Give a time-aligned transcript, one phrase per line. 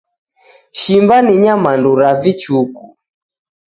[0.79, 2.83] Shimba ni nyamandu ra vichuku.